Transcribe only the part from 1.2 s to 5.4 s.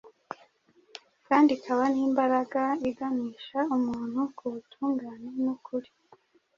kandi ikaba n’imbaraga iganisha umuntu ku butungane